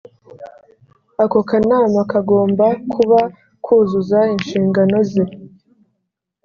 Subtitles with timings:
[1.23, 3.19] ako kanama kagomba kuba
[3.65, 5.23] kuzuza inshingano ze